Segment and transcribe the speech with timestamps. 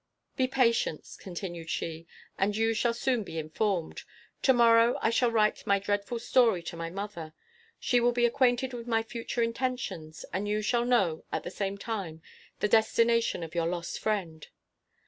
[0.35, 4.01] "Be patient," continued she, "and you shall soon be informed.
[4.41, 7.33] To morrow I shall write my dreadful story to my mother.
[7.79, 11.77] She will be acquainted with my future intentions; and you shall know, at the same
[11.77, 12.23] time,
[12.61, 14.47] the destination of your lost friend."